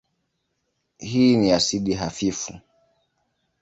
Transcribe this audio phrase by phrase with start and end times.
[0.99, 2.59] Hii ni asidi hafifu.